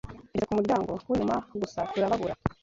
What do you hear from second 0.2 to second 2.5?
Tugeze ku muryango w'inyuma, gusa turababura